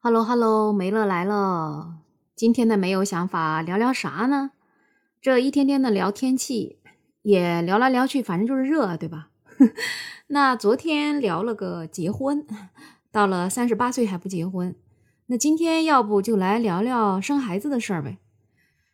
[0.00, 1.96] Hello Hello，梅乐来了。
[2.36, 4.52] 今天的没有想法，聊聊啥呢？
[5.20, 6.78] 这一天天的聊天气，
[7.22, 9.30] 也聊来聊去，反正就是热，对吧？
[10.28, 12.46] 那昨天聊了个结婚，
[13.10, 14.76] 到了三十八岁还不结婚。
[15.26, 18.18] 那今天要不就来聊聊生孩子的事儿呗？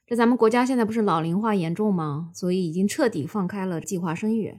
[0.07, 2.31] 这咱们国家现在不是老龄化严重吗？
[2.33, 4.59] 所以已经彻底放开了计划生育，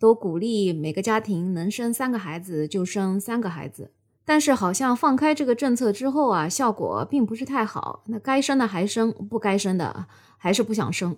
[0.00, 3.92] 都鼓励每个家庭能生三个孩子就生三个孩子。
[4.26, 8.02] 但是好像放开这个政策之后啊，效果并不是太好。
[8.06, 11.16] 那该生的还生，不该生的还是不想生。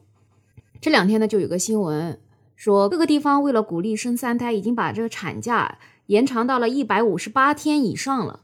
[0.78, 2.20] 这两天呢，就有个新闻
[2.54, 8.40] 说，各个地方为了鼓励生三胎，已经把这个产假延长到了一百五十八天以上了。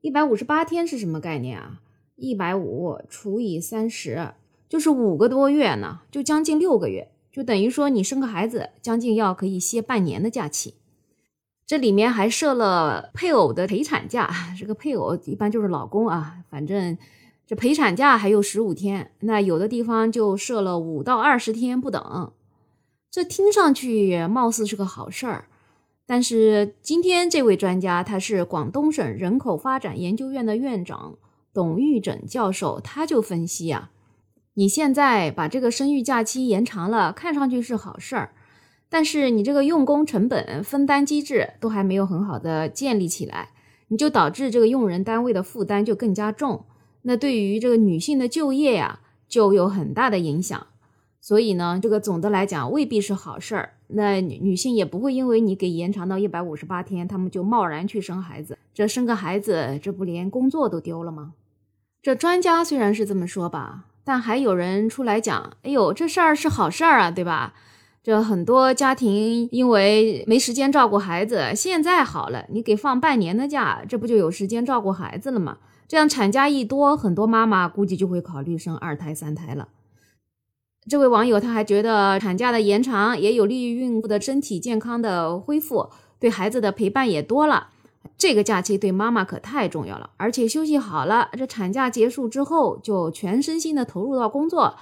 [0.00, 1.80] 一百五十八天是什么概念啊？
[2.16, 4.32] 一百五除以三十，
[4.68, 10.74] 就是五个多月呢，就将近六个月，就等于说你生个孩子，将近要可以歇半年的假期。
[11.68, 14.26] 这里面还设了配偶的陪产假，
[14.58, 16.96] 这个配偶一般就是老公啊，反正
[17.46, 22.32] 这陪产假还有十五天，那有的地方就设了五到二十天不等。
[23.10, 25.44] 这听上去貌似是个好事儿，
[26.06, 31.18] 但是今天这位专家他是广东省人口发展研究院的院长
[31.52, 33.90] 董玉整教授，他就分析啊，
[34.54, 38.32] 你现在把这个生育假期延长了，看上去是好事儿。
[38.88, 43.50] 但是你这个用工成本分担机制都还没有很好的建立起来，
[43.88, 46.64] 你就导致这个用人单位的负担就更加重，
[47.02, 50.66] 那对于这个女性的就业呀就有很大的影响。
[51.20, 53.74] 所以呢，这个总的来讲未必是好事儿。
[53.88, 58.56] 那女性也不会因为你给延长到一百五十八天，她们就贸然去生孩子。
[58.72, 61.34] 这生个孩子，这不连工作都丢了吗？
[62.00, 67.54] 这专家虽然是这么说吧，但还有人出来讲，哎呦，这事儿是好事儿啊，对吧？
[68.08, 75.58] 这很多家庭因为没时间照顾孩子，现在好了，你给放半年的假，这不就有时间照顾孩子了吗？
[75.86, 79.68] 这样产假一多，很多妈妈估计就会考虑生二胎、三胎了。
[80.88, 87.68] 这位网友他还觉得产假的延长也有利于孕妇的身体健康的恢复，对孩子的陪伴也多了。
[88.16, 94.76] 这个假期对妈妈可太重要了，而且休息好了，这产假结束之后就全身心的投入到工作。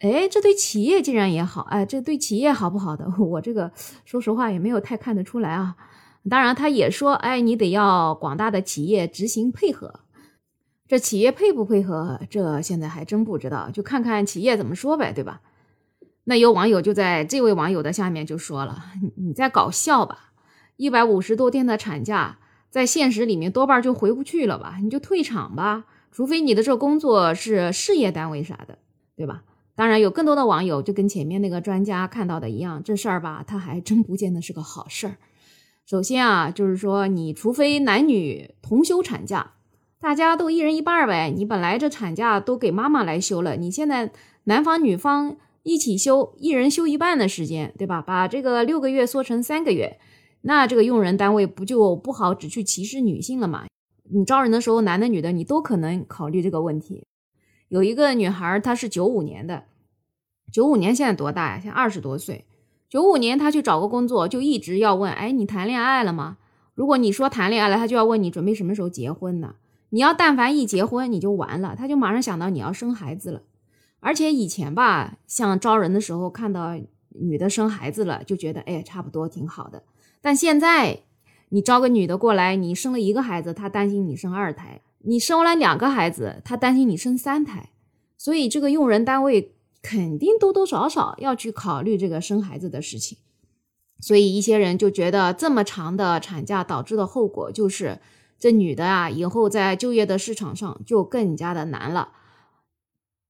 [0.00, 3.10] 哎，这对企业竟然也好，哎，这对企业好不好的？
[3.18, 3.72] 我这个
[4.04, 5.76] 说实话也没有太看得出来啊。
[6.28, 10.00] 当然，他也说，哎，你得要广大的企业执行配合。
[10.88, 15.40] 这企业配不配合，这现在还真不知道，就看看企业怎么说呗，对吧？
[16.24, 18.84] 那有网友就在这位网友的下面就说了
[19.16, 20.32] ：“你在搞笑吧？
[20.76, 24.76] 一百五十多天的产假，在现实里面多半就回不去了吧？
[24.82, 28.78] 你就退场吧，除非你的这工作是事业单位啥的，
[29.16, 29.42] 对吧？”
[29.76, 35.16] 当然，有更多的网友就跟前面那个专家看到的一样，这事儿吧，他还真不见得是个好事儿。
[35.84, 39.52] 首先啊，就是说，你除非男女同休产假，
[40.00, 41.30] 大家都一人一半儿呗。
[41.30, 44.10] 你本来这产假都给妈妈来休了，你现在
[44.44, 48.00] 男方女方一起休，一人休一半的时间，对吧？
[48.00, 49.98] 把这个六个月缩成三个月，
[50.40, 53.66] 那这个用人单位不就不好只去歧视女性了吗？
[54.10, 57.04] 你招人的时候，男的女的你都可能考虑这个问题。
[57.68, 59.64] 有一个女孩，她是九五年的，
[60.52, 61.60] 九五年现在多大呀？
[61.60, 62.44] 现在二十多岁。
[62.88, 66.38] 九五年她去找个工作，就一直要问：哎，你谈恋爱了吗？
[66.74, 69.54] 如果你说谈恋爱了，他就要问你准备什么时候结婚呢？
[69.88, 73.42] 你要但凡一结婚，你就完了，他就马上想到你要生孩子了。
[74.00, 76.78] 而且以前吧，像招人的时候看到
[77.08, 79.84] 女的生孩子了，就觉得哎，差不多挺好的。
[80.20, 81.00] 但现在
[81.48, 84.82] 你招个女的过来，你生了一个孩子，她担心你生二胎。
[85.08, 87.70] 你生完两个孩子，他担心你生三胎，
[88.18, 93.18] 所以这个用人单位肯定多多少少要去考虑这个生孩子的事情。
[94.00, 98.00] 所以一些人就觉得这么长的产假导致的后果就是，
[98.36, 102.10] 这女的啊以后在就业的市场上就更加的难了。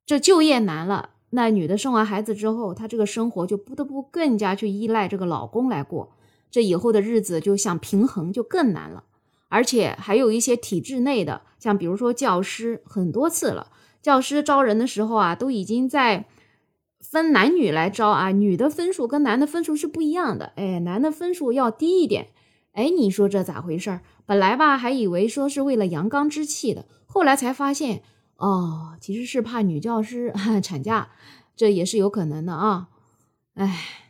[0.06, 6.14] 这就业难了，那女的生完孩子之后，她这个生活就不得不更加去依赖这个老公来过，
[6.50, 9.04] 这以后的日子就想平衡就更难了。
[9.56, 13.72] 而且还有一些体制内的，像比如说教师，很多次了，
[14.02, 16.26] 教师招人的时候啊，都已经在
[17.00, 22.28] 分男女来招啊，女的分数跟男的分数是不一样的，哎，男的分数要低一点，
[22.72, 24.00] 哎，你说这咋回事？
[24.26, 28.02] 本来吧，还以为说是为了阳刚之气的，后来才发现，
[28.36, 31.08] 哦，其实是怕女教师 产假，
[31.56, 32.88] 这也是有可能的啊，
[33.54, 34.02] 哎。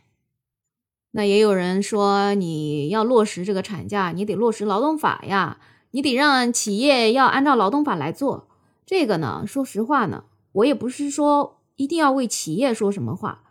[1.11, 5.59] 那也有人说，你要落实这个产假，你得落实劳动法呀，
[5.91, 8.47] 你得让企业要按照劳动法来做。
[8.85, 13.43] 这个呢，说实话呢，我也不是说一定要为企业说什么话，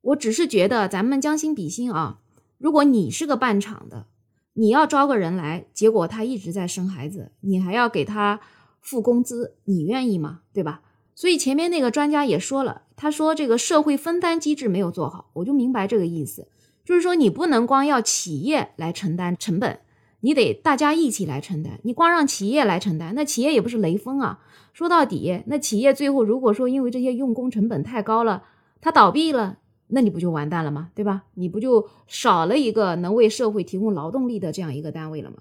[0.00, 2.18] 我只是觉得咱们将心比心啊。
[2.58, 4.06] 如果你是个办厂的，
[4.54, 8.40] 你要招个人来，结果他一直在生孩子，你还要给他
[8.80, 10.40] 付工资，你愿意吗？
[10.52, 10.82] 对吧？
[11.14, 16.48] 所以前面那个专家也说了，他说这个社会分担机制没有做好，我就明白这个意思，
[16.84, 19.80] 就是说你不能光要企业来承担成本，
[20.20, 21.80] 你得大家一起来承担。
[21.82, 24.40] 你光让企业来承担，那企业也不是雷锋啊。
[24.72, 28.44] 说到底，那企业最后如果说因为这些用工成本太高了，
[28.80, 29.58] 它倒闭了，
[29.88, 30.90] 那你不就完蛋了吗？
[30.94, 31.24] 对吧？
[31.34, 35.36] 你不就少了一个能为社会提供劳动力的这样一个单位了吗？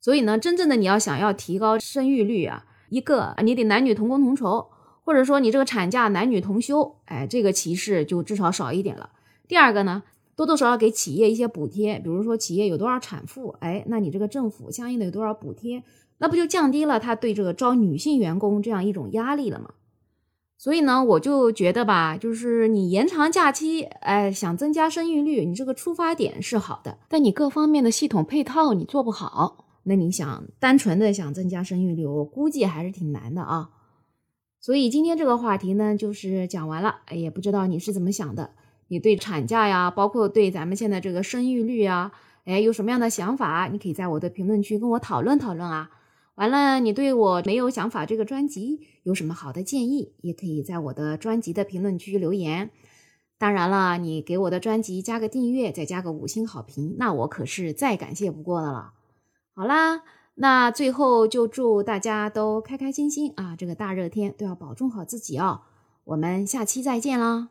[0.00, 2.64] 所以呢，真正的你要想要提高生育率啊。
[2.90, 4.70] 一个，你得男女同工同酬，
[5.04, 9.10] 或者说你这个产假男女同休，哎，这个歧视就至少少一点了。
[9.46, 10.02] 第二个呢，
[10.38, 15.82] 多多少少给企业一些补贴，比如说企业有多少产妇，哎，那你这个政府相应的有多少补贴，
[16.18, 19.70] 那不就降低了他对这个招女性员工这样一种压力了吗？
[20.56, 29.64] 所以呢，我就觉得吧，就是你延长假期，哎，想增加生育率，你这个出发点是好的，但你各方面的系统配套你做不好。
[29.82, 33.70] 那你想单纯的想增加生育率，我估计还是挺难的啊。
[34.60, 37.00] 所以今天这个话题呢，就是讲完了。
[37.06, 38.50] 哎，也不知道你是怎么想的，
[38.88, 42.12] 你对产假呀，包括对咱们现在这个生育率啊，
[42.44, 43.68] 哎，有什么样的想法？
[43.70, 45.90] 你可以在我的评论区跟我讨论讨论啊。
[46.34, 52.70] 完了，你对我没有想法这个专辑有什么好的建议，也可以在我的专辑的评论区留言。
[53.38, 58.92] 当然了，你给我的专辑加个订阅，再加个五星好评，那我可是再感谢不过的了。
[59.52, 60.02] 好啦，
[60.36, 63.56] 那最后就祝大家都开开心心啊！
[63.56, 65.62] 这个大热天都要保重好自己哦。
[66.04, 67.48] 我们下期再见啦！